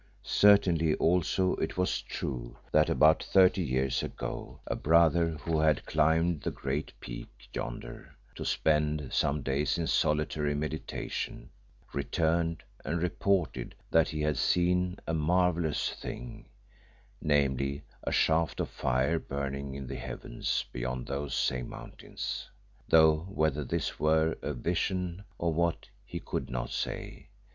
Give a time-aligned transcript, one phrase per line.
[0.23, 6.41] Certainly also it was true that about thirty years ago a brother who had climbed
[6.41, 11.51] the great peak yonder to spend some days in solitary meditation,
[11.93, 16.47] returned and reported that he had seen a marvellous thing,
[17.21, 22.49] namely, a shaft of fire burning in the heavens beyond those same mountains,
[22.89, 27.27] though whether this were a vision, or what, he could not say.